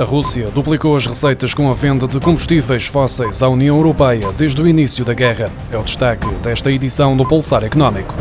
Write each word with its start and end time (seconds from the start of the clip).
A 0.00 0.04
Rússia 0.04 0.48
duplicou 0.48 0.96
as 0.96 1.04
receitas 1.04 1.52
com 1.52 1.70
a 1.70 1.74
venda 1.74 2.08
de 2.08 2.18
combustíveis 2.18 2.86
fósseis 2.86 3.42
à 3.42 3.50
União 3.50 3.76
Europeia 3.76 4.32
desde 4.32 4.62
o 4.62 4.66
início 4.66 5.04
da 5.04 5.12
guerra. 5.12 5.52
É 5.70 5.76
o 5.76 5.82
destaque 5.82 6.26
desta 6.36 6.72
edição 6.72 7.14
do 7.14 7.26
Pulsar 7.26 7.64
Económico. 7.64 8.14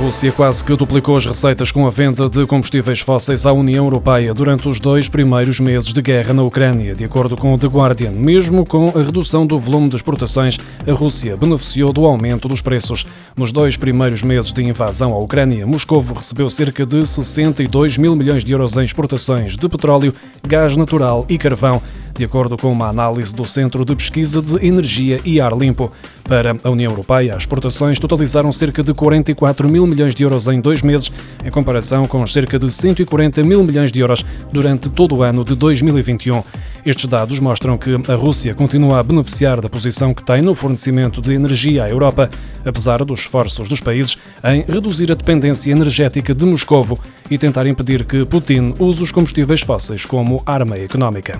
Rússia 0.00 0.32
quase 0.32 0.64
que 0.64 0.74
duplicou 0.74 1.14
as 1.14 1.26
receitas 1.26 1.70
com 1.70 1.86
a 1.86 1.90
venda 1.90 2.26
de 2.26 2.46
combustíveis 2.46 3.00
fósseis 3.00 3.44
à 3.44 3.52
União 3.52 3.84
Europeia 3.84 4.32
durante 4.32 4.66
os 4.66 4.80
dois 4.80 5.10
primeiros 5.10 5.60
meses 5.60 5.92
de 5.92 6.00
guerra 6.00 6.32
na 6.32 6.42
Ucrânia, 6.42 6.94
de 6.94 7.04
acordo 7.04 7.36
com 7.36 7.52
o 7.52 7.58
The 7.58 7.66
Guardian. 7.66 8.12
Mesmo 8.12 8.64
com 8.64 8.88
a 8.88 9.02
redução 9.02 9.46
do 9.46 9.58
volume 9.58 9.90
de 9.90 9.96
exportações, 9.96 10.58
a 10.88 10.92
Rússia 10.92 11.36
beneficiou 11.36 11.92
do 11.92 12.06
aumento 12.06 12.48
dos 12.48 12.62
preços. 12.62 13.06
Nos 13.36 13.52
dois 13.52 13.76
primeiros 13.76 14.22
meses 14.22 14.54
de 14.54 14.64
invasão 14.64 15.12
à 15.12 15.18
Ucrânia, 15.18 15.66
Moscou 15.66 16.00
recebeu 16.00 16.48
cerca 16.48 16.86
de 16.86 17.04
62 17.04 17.98
mil 17.98 18.16
milhões 18.16 18.42
de 18.42 18.54
euros 18.54 18.78
em 18.78 18.84
exportações 18.84 19.54
de 19.54 19.68
petróleo, 19.68 20.14
gás 20.48 20.78
natural 20.78 21.26
e 21.28 21.36
carvão 21.36 21.82
de 22.20 22.26
acordo 22.26 22.54
com 22.54 22.70
uma 22.70 22.86
análise 22.86 23.34
do 23.34 23.46
Centro 23.46 23.82
de 23.82 23.96
Pesquisa 23.96 24.42
de 24.42 24.54
Energia 24.62 25.18
e 25.24 25.40
Ar 25.40 25.56
Limpo. 25.56 25.90
Para 26.24 26.54
a 26.62 26.68
União 26.68 26.92
Europeia, 26.92 27.34
as 27.34 27.44
exportações 27.44 27.98
totalizaram 27.98 28.52
cerca 28.52 28.82
de 28.82 28.92
44 28.92 29.66
mil 29.70 29.86
milhões 29.86 30.14
de 30.14 30.22
euros 30.22 30.46
em 30.46 30.60
dois 30.60 30.82
meses, 30.82 31.10
em 31.42 31.50
comparação 31.50 32.04
com 32.06 32.26
cerca 32.26 32.58
de 32.58 32.70
140 32.70 33.42
mil 33.42 33.64
milhões 33.64 33.90
de 33.90 34.00
euros 34.00 34.22
durante 34.52 34.90
todo 34.90 35.16
o 35.16 35.22
ano 35.22 35.42
de 35.42 35.54
2021. 35.54 36.42
Estes 36.84 37.06
dados 37.06 37.40
mostram 37.40 37.78
que 37.78 37.94
a 38.06 38.14
Rússia 38.14 38.54
continua 38.54 39.00
a 39.00 39.02
beneficiar 39.02 39.58
da 39.62 39.70
posição 39.70 40.12
que 40.12 40.22
tem 40.22 40.42
no 40.42 40.54
fornecimento 40.54 41.22
de 41.22 41.32
energia 41.32 41.84
à 41.84 41.88
Europa, 41.88 42.28
apesar 42.66 43.02
dos 43.02 43.20
esforços 43.20 43.66
dos 43.66 43.80
países 43.80 44.18
em 44.44 44.60
reduzir 44.70 45.10
a 45.10 45.14
dependência 45.14 45.72
energética 45.72 46.34
de 46.34 46.44
Moscovo 46.44 47.00
e 47.30 47.38
tentar 47.38 47.66
impedir 47.66 48.04
que 48.04 48.26
Putin 48.26 48.74
use 48.78 49.02
os 49.02 49.10
combustíveis 49.10 49.62
fósseis 49.62 50.04
como 50.04 50.42
arma 50.44 50.76
económica. 50.76 51.38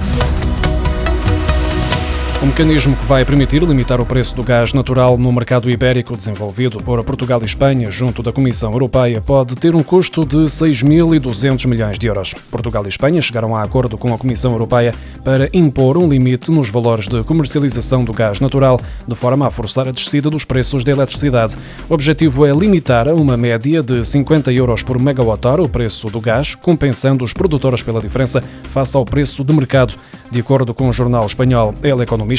Um 2.42 2.46
mecanismo 2.46 2.96
que 2.96 3.04
vai 3.04 3.22
permitir 3.22 3.62
limitar 3.62 4.00
o 4.00 4.06
preço 4.06 4.34
do 4.34 4.42
gás 4.42 4.72
natural 4.72 5.18
no 5.18 5.30
mercado 5.30 5.70
ibérico, 5.70 6.16
desenvolvido 6.16 6.78
por 6.78 7.04
Portugal 7.04 7.38
e 7.42 7.44
Espanha 7.44 7.90
junto 7.90 8.22
da 8.22 8.32
Comissão 8.32 8.72
Europeia, 8.72 9.20
pode 9.20 9.54
ter 9.56 9.74
um 9.74 9.82
custo 9.82 10.24
de 10.24 10.38
6.200 10.38 11.66
milhões 11.66 11.98
de 11.98 12.06
euros. 12.06 12.32
Portugal 12.50 12.82
e 12.86 12.88
Espanha 12.88 13.20
chegaram 13.20 13.54
a 13.54 13.62
acordo 13.62 13.98
com 13.98 14.14
a 14.14 14.16
Comissão 14.16 14.52
Europeia 14.52 14.94
para 15.22 15.50
impor 15.52 15.98
um 15.98 16.08
limite 16.08 16.50
nos 16.50 16.70
valores 16.70 17.08
de 17.08 17.22
comercialização 17.24 18.04
do 18.04 18.12
gás 18.14 18.40
natural, 18.40 18.80
de 19.06 19.14
forma 19.14 19.46
a 19.46 19.50
forçar 19.50 19.86
a 19.86 19.92
descida 19.92 20.30
dos 20.30 20.46
preços 20.46 20.82
da 20.82 20.92
eletricidade. 20.92 21.58
O 21.90 21.92
objetivo 21.92 22.46
é 22.46 22.52
limitar 22.52 23.06
a 23.06 23.14
uma 23.14 23.36
média 23.36 23.82
de 23.82 24.02
50 24.02 24.50
euros 24.50 24.82
por 24.82 24.98
megawatt-hora 24.98 25.62
o 25.62 25.68
preço 25.68 26.08
do 26.08 26.22
gás, 26.22 26.54
compensando 26.54 27.22
os 27.22 27.34
produtores 27.34 27.82
pela 27.82 28.00
diferença 28.00 28.42
face 28.62 28.96
ao 28.96 29.04
preço 29.04 29.44
de 29.44 29.52
mercado. 29.52 29.92
De 30.30 30.40
acordo 30.40 30.72
com 30.72 30.88
o 30.88 30.92
jornal 30.92 31.26
espanhol 31.26 31.74
El 31.82 32.00
Economista, 32.00 32.29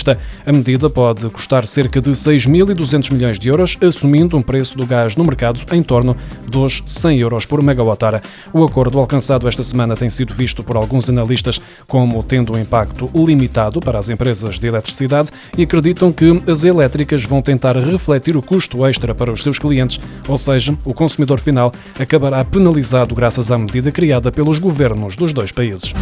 a 0.46 0.52
medida 0.52 0.90
pode 0.90 1.30
custar 1.30 1.68
cerca 1.68 2.00
de 2.00 2.12
6.200 2.12 3.12
milhões 3.12 3.38
de 3.38 3.50
euros, 3.50 3.78
assumindo 3.82 4.38
um 4.38 4.42
preço 4.42 4.78
do 4.78 4.86
gás 4.86 5.18
no 5.18 5.26
mercado 5.26 5.62
em 5.74 5.84
torno 5.84 6.16
dos 6.48 6.82
100 6.86 7.20
euros 7.20 7.46
por 7.46 7.62
megawatt-hora. 7.62 8.22
O 8.54 8.64
acordo 8.64 8.98
alcançado 9.00 9.48
esta 9.50 9.64
semana 9.64 9.96
tem 9.96 10.10
sido 10.10 10.34
visto 10.34 10.64
por 10.64 10.78
alguns 10.78 11.10
analistas 11.10 11.60
como 11.88 12.24
tendo 12.24 12.54
um 12.54 12.60
impacto 12.60 13.10
limitado 13.14 13.82
para 13.82 14.00
as 14.00 14.10
empresas 14.10 14.58
de 14.58 14.68
eletricidade 14.68 15.32
e 15.58 15.64
acreditam 15.64 16.12
que 16.12 16.42
as 16.50 16.64
elétricas 16.64 17.24
vão 17.24 17.42
tentar 17.42 17.76
refletir 17.76 18.38
o 18.38 18.42
custo 18.42 18.86
extra 18.86 19.14
para 19.14 19.32
os 19.32 19.44
seus 19.44 19.60
clientes, 19.60 20.00
ou 20.28 20.38
seja, 20.38 20.78
o 20.86 20.94
consumidor 20.94 21.40
final 21.40 21.74
acabará 22.00 22.44
penalizado 22.46 23.14
graças 23.14 23.52
à 23.52 23.58
medida 23.58 23.92
criada 23.92 24.32
pelos 24.32 24.58
governos 24.58 25.18
dos 25.18 25.34
dois 25.34 25.52
países. 25.52 25.94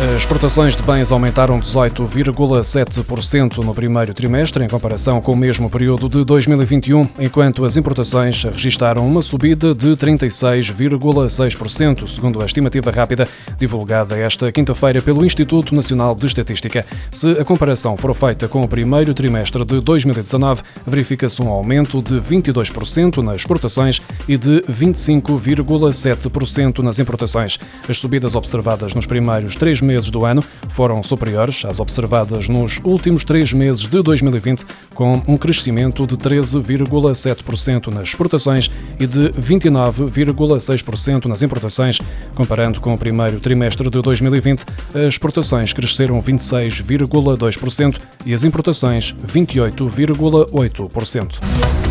As 0.00 0.20
exportações 0.20 0.76
de 0.76 0.82
bens 0.84 1.10
aumentaram 1.10 1.58
18,7% 1.58 3.64
no 3.64 3.74
primeiro 3.74 4.14
trimestre, 4.14 4.64
em 4.64 4.68
comparação 4.68 5.20
com 5.20 5.32
o 5.32 5.36
mesmo 5.36 5.68
período 5.68 6.08
de 6.08 6.24
2021, 6.24 7.08
enquanto 7.18 7.64
as 7.64 7.76
importações 7.76 8.44
registaram 8.44 9.08
uma 9.08 9.20
subida 9.22 9.74
de 9.74 9.96
36,6%, 9.96 12.06
segundo 12.06 12.40
a 12.40 12.46
estimativa 12.46 12.92
rápida 12.92 13.26
divulgada 13.58 14.16
esta 14.16 14.52
quinta-feira 14.52 15.02
pelo 15.02 15.24
Instituto 15.24 15.74
Nacional 15.74 16.14
de 16.14 16.26
Estatística. 16.26 16.86
Se 17.10 17.32
a 17.32 17.44
comparação 17.44 17.96
for 17.96 18.14
feita 18.14 18.46
com 18.46 18.62
o 18.62 18.68
primeiro 18.68 19.12
trimestre 19.12 19.64
de 19.64 19.80
2019, 19.80 20.62
verifica-se 20.86 21.42
um 21.42 21.48
aumento 21.48 22.00
de 22.00 22.20
22% 22.20 23.16
nas 23.16 23.38
exportações 23.38 24.00
e 24.28 24.36
de 24.36 24.60
25,7% 24.60 26.84
nas 26.84 27.00
importações. 27.00 27.58
As 27.88 27.98
subidas 27.98 28.36
observadas 28.36 28.94
nos 28.94 29.04
primeiros 29.04 29.56
três 29.56 29.80
meses 29.80 29.87
do 30.10 30.24
ano 30.24 30.44
foram 30.68 31.02
superiores 31.02 31.64
às 31.64 31.80
observadas 31.80 32.48
nos 32.48 32.80
últimos 32.84 33.24
três 33.24 33.52
meses 33.52 33.82
de 33.82 34.00
2020, 34.02 34.64
com 34.94 35.20
um 35.26 35.36
crescimento 35.36 36.06
de 36.06 36.16
13,7% 36.16 37.88
nas 37.88 38.08
exportações 38.08 38.70
e 39.00 39.06
de 39.06 39.30
29,6% 39.30 41.24
nas 41.24 41.42
importações. 41.42 41.98
Comparando 42.34 42.80
com 42.80 42.92
o 42.92 42.98
primeiro 42.98 43.40
trimestre 43.40 43.90
de 43.90 44.02
2020, 44.02 44.64
as 44.94 45.04
exportações 45.04 45.72
cresceram 45.72 46.20
26,2% 46.20 47.98
e 48.26 48.34
as 48.34 48.44
importações 48.44 49.14
28,8%. 49.26 51.87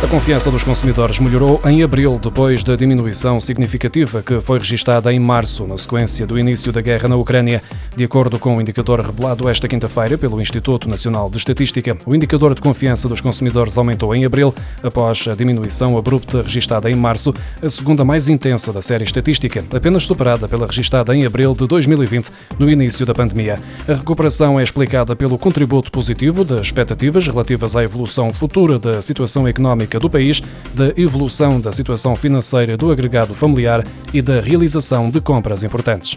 A 0.00 0.06
confiança 0.06 0.48
dos 0.48 0.62
consumidores 0.62 1.18
melhorou 1.18 1.60
em 1.66 1.82
abril, 1.82 2.20
depois 2.22 2.62
da 2.62 2.76
diminuição 2.76 3.40
significativa 3.40 4.22
que 4.22 4.40
foi 4.40 4.58
registada 4.58 5.12
em 5.12 5.18
março, 5.18 5.66
na 5.66 5.76
sequência 5.76 6.24
do 6.24 6.38
início 6.38 6.70
da 6.70 6.80
guerra 6.80 7.08
na 7.08 7.16
Ucrânia. 7.16 7.60
De 7.98 8.04
acordo 8.04 8.38
com 8.38 8.56
o 8.56 8.60
indicador 8.60 9.00
revelado 9.00 9.48
esta 9.48 9.66
quinta-feira 9.66 10.16
pelo 10.16 10.40
Instituto 10.40 10.88
Nacional 10.88 11.28
de 11.28 11.36
Estatística, 11.36 11.98
o 12.06 12.14
indicador 12.14 12.54
de 12.54 12.60
confiança 12.60 13.08
dos 13.08 13.20
consumidores 13.20 13.76
aumentou 13.76 14.14
em 14.14 14.24
abril, 14.24 14.54
após 14.84 15.26
a 15.26 15.34
diminuição 15.34 15.98
abrupta 15.98 16.42
registada 16.42 16.88
em 16.88 16.94
março, 16.94 17.34
a 17.60 17.68
segunda 17.68 18.04
mais 18.04 18.28
intensa 18.28 18.72
da 18.72 18.80
série 18.80 19.02
estatística, 19.02 19.64
apenas 19.74 20.04
superada 20.04 20.46
pela 20.46 20.68
registada 20.68 21.12
em 21.12 21.26
abril 21.26 21.52
de 21.54 21.66
2020, 21.66 22.30
no 22.56 22.70
início 22.70 23.04
da 23.04 23.12
pandemia. 23.12 23.58
A 23.88 23.94
recuperação 23.94 24.60
é 24.60 24.62
explicada 24.62 25.16
pelo 25.16 25.36
contributo 25.36 25.90
positivo 25.90 26.44
das 26.44 26.66
expectativas 26.66 27.26
relativas 27.26 27.74
à 27.74 27.82
evolução 27.82 28.32
futura 28.32 28.78
da 28.78 29.02
situação 29.02 29.48
económica 29.48 29.98
do 29.98 30.08
país, 30.08 30.40
da 30.72 30.92
evolução 30.96 31.60
da 31.60 31.72
situação 31.72 32.14
financeira 32.14 32.76
do 32.76 32.92
agregado 32.92 33.34
familiar 33.34 33.84
e 34.14 34.22
da 34.22 34.40
realização 34.40 35.10
de 35.10 35.20
compras 35.20 35.64
importantes. 35.64 36.16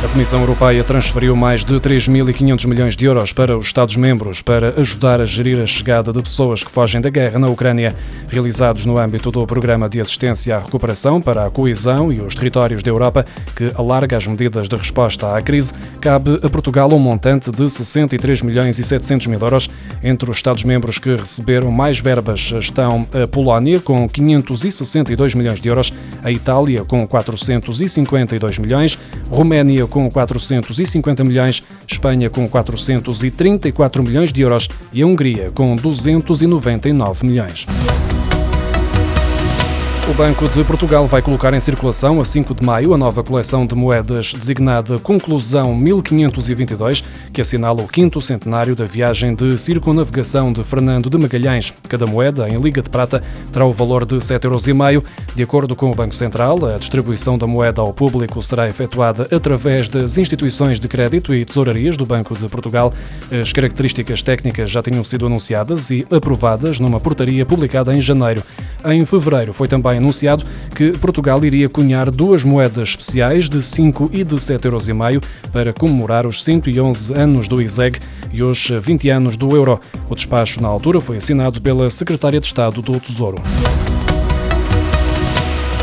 A 0.00 0.06
Comissão 0.06 0.38
Europeia 0.40 0.84
transferiu 0.84 1.34
mais 1.34 1.64
de 1.64 1.74
3.500 1.74 2.68
milhões 2.68 2.96
de 2.96 3.04
euros 3.04 3.32
para 3.32 3.58
os 3.58 3.66
Estados-membros 3.66 4.40
para 4.40 4.80
ajudar 4.80 5.20
a 5.20 5.24
gerir 5.24 5.60
a 5.60 5.66
chegada 5.66 6.12
de 6.12 6.22
pessoas 6.22 6.62
que 6.62 6.70
fogem 6.70 7.00
da 7.00 7.10
guerra 7.10 7.36
na 7.36 7.48
Ucrânia, 7.48 7.96
realizados 8.28 8.86
no 8.86 8.96
âmbito 8.96 9.32
do 9.32 9.44
Programa 9.44 9.88
de 9.88 10.00
Assistência 10.00 10.54
à 10.54 10.60
Recuperação 10.60 11.20
para 11.20 11.42
a 11.42 11.50
Coesão 11.50 12.12
e 12.12 12.20
os 12.20 12.36
Territórios 12.36 12.80
da 12.80 12.92
Europa, 12.92 13.26
que 13.56 13.72
alarga 13.74 14.16
as 14.16 14.24
medidas 14.28 14.68
de 14.68 14.76
resposta 14.76 15.36
à 15.36 15.42
crise. 15.42 15.72
Cabe 16.00 16.38
a 16.44 16.48
Portugal 16.48 16.88
um 16.92 16.98
montante 17.00 17.50
de 17.50 17.68
63 17.68 18.42
milhões 18.42 18.78
e 18.78 18.84
700 18.84 19.26
mil 19.26 19.40
euros. 19.40 19.68
Entre 20.04 20.30
os 20.30 20.36
Estados-membros 20.36 21.00
que 21.00 21.16
receberam 21.16 21.72
mais 21.72 21.98
verbas 21.98 22.52
estão 22.56 23.04
a 23.12 23.26
Polónia, 23.26 23.80
com 23.80 24.08
562 24.08 25.34
milhões 25.34 25.58
de 25.58 25.68
euros, 25.68 25.92
a 26.22 26.30
Itália, 26.30 26.84
com 26.84 27.04
452 27.04 28.58
milhões, 28.60 28.96
Roménia, 29.28 29.88
com 29.88 29.97
450 30.06 31.24
milhões, 31.24 31.62
Espanha 31.86 32.28
com 32.28 32.46
434 32.46 34.02
milhões 34.02 34.30
de 34.30 34.42
euros 34.42 34.68
e 34.92 35.00
a 35.00 35.06
Hungria 35.06 35.50
com 35.54 35.74
299 35.74 37.26
milhões. 37.26 37.66
O 40.08 40.14
Banco 40.14 40.48
de 40.48 40.64
Portugal 40.64 41.06
vai 41.06 41.20
colocar 41.20 41.52
em 41.52 41.60
circulação 41.60 42.18
a 42.18 42.24
5 42.24 42.54
de 42.54 42.64
maio 42.64 42.94
a 42.94 42.96
nova 42.96 43.22
coleção 43.22 43.66
de 43.66 43.74
moedas 43.74 44.32
designada 44.32 44.98
Conclusão 44.98 45.76
1522, 45.76 47.04
que 47.38 47.42
assinala 47.42 47.80
o 47.80 47.86
quinto 47.86 48.20
centenário 48.20 48.74
da 48.74 48.84
viagem 48.84 49.32
de 49.32 49.56
circunnavegação 49.56 50.52
de 50.52 50.64
Fernando 50.64 51.08
de 51.08 51.16
Magalhães. 51.16 51.72
Cada 51.88 52.04
moeda, 52.04 52.48
em 52.48 52.58
liga 52.58 52.82
de 52.82 52.90
prata, 52.90 53.22
terá 53.52 53.64
o 53.64 53.72
valor 53.72 54.04
de 54.04 54.16
7,5 54.16 54.92
euros. 54.92 55.08
De 55.36 55.42
acordo 55.44 55.76
com 55.76 55.88
o 55.88 55.94
Banco 55.94 56.16
Central, 56.16 56.58
a 56.66 56.76
distribuição 56.78 57.38
da 57.38 57.46
moeda 57.46 57.80
ao 57.80 57.92
público 57.92 58.42
será 58.42 58.68
efetuada 58.68 59.28
através 59.30 59.86
das 59.86 60.18
instituições 60.18 60.80
de 60.80 60.88
crédito 60.88 61.32
e 61.32 61.44
tesourarias 61.44 61.96
do 61.96 62.04
Banco 62.04 62.36
de 62.36 62.48
Portugal. 62.48 62.92
As 63.30 63.52
características 63.52 64.20
técnicas 64.20 64.68
já 64.68 64.82
tinham 64.82 65.04
sido 65.04 65.24
anunciadas 65.24 65.92
e 65.92 66.04
aprovadas 66.10 66.80
numa 66.80 66.98
portaria 66.98 67.46
publicada 67.46 67.94
em 67.94 68.00
janeiro. 68.00 68.42
Em 68.84 69.04
fevereiro 69.06 69.52
foi 69.52 69.68
também 69.68 69.98
anunciado 69.98 70.44
que 70.74 70.90
Portugal 70.98 71.44
iria 71.44 71.68
cunhar 71.68 72.10
duas 72.10 72.42
moedas 72.42 72.90
especiais 72.90 73.48
de 73.48 73.60
5 73.60 74.10
e 74.12 74.24
de 74.24 74.36
7,5 74.36 74.64
euros 74.64 75.28
para 75.52 75.72
comemorar 75.72 76.26
os 76.26 76.42
111 76.42 77.12
anos 77.28 77.46
do 77.46 77.60
ISEG 77.60 78.00
e 78.32 78.42
os 78.42 78.68
20 78.68 79.10
anos 79.10 79.36
do 79.36 79.54
euro. 79.54 79.80
O 80.08 80.14
despacho, 80.14 80.62
na 80.62 80.68
altura, 80.68 81.00
foi 81.00 81.18
assinado 81.18 81.60
pela 81.60 81.88
Secretária 81.90 82.40
de 82.40 82.46
Estado 82.46 82.80
do 82.82 82.98
Tesouro. 82.98 83.40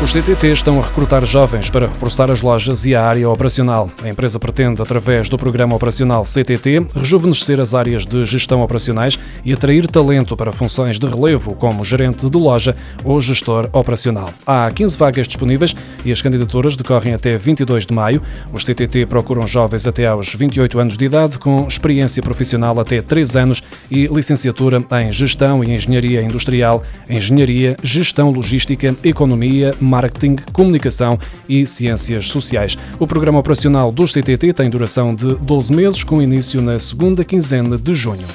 Os 0.02 0.12
CTT 0.12 0.52
estão 0.52 0.78
a 0.78 0.82
recrutar 0.82 1.24
jovens 1.24 1.70
para 1.70 1.88
reforçar 1.88 2.30
as 2.30 2.42
lojas 2.42 2.84
e 2.84 2.94
a 2.94 3.02
área 3.02 3.28
operacional. 3.28 3.90
A 4.04 4.08
empresa 4.08 4.38
pretende, 4.38 4.80
através 4.80 5.28
do 5.28 5.38
programa 5.38 5.74
operacional 5.74 6.22
CTT, 6.22 6.86
rejuvenescer 6.94 7.60
as 7.60 7.74
áreas 7.74 8.04
de 8.04 8.24
gestão 8.26 8.60
operacionais 8.60 9.18
e 9.44 9.52
atrair 9.54 9.86
talento 9.86 10.36
para 10.36 10.52
funções 10.52 10.98
de 10.98 11.06
relevo, 11.06 11.54
como 11.54 11.82
gerente 11.82 12.28
de 12.28 12.36
loja 12.36 12.76
ou 13.04 13.20
gestor 13.20 13.70
operacional. 13.72 14.30
Há 14.46 14.70
15 14.70 14.98
vagas 14.98 15.26
disponíveis 15.26 15.74
e 16.04 16.12
as 16.12 16.20
candidaturas 16.20 16.76
decorrem 16.76 17.14
até 17.14 17.36
22 17.36 17.86
de 17.86 17.94
maio. 17.94 18.22
Os 18.52 18.64
CTT 18.64 19.06
procuram 19.06 19.46
jovens 19.46 19.88
até 19.88 20.06
aos 20.06 20.32
28 20.32 20.78
anos 20.78 20.96
de 20.96 21.06
idade, 21.06 21.38
com 21.38 21.66
experiência 21.66 22.22
profissional 22.22 22.78
até 22.78 23.00
3 23.00 23.34
anos 23.34 23.62
e 23.90 24.04
licenciatura 24.06 24.84
em 25.00 25.10
Gestão 25.10 25.64
e 25.64 25.74
Engenharia 25.74 26.20
Industrial, 26.22 26.82
Engenharia, 27.08 27.76
Gestão 27.82 28.30
Logística, 28.30 28.94
Economia, 29.02 29.74
marketing, 29.86 30.36
comunicação 30.52 31.18
e 31.48 31.66
ciências 31.66 32.28
sociais. 32.28 32.76
O 32.98 33.06
programa 33.06 33.38
operacional 33.38 33.90
dos 33.90 34.12
TTT 34.12 34.52
tem 34.52 34.68
duração 34.68 35.14
de 35.14 35.34
12 35.36 35.72
meses, 35.72 36.04
com 36.04 36.20
início 36.20 36.60
na 36.60 36.78
segunda 36.78 37.24
quinzena 37.24 37.76
de 37.76 37.94
junho. 37.94 38.26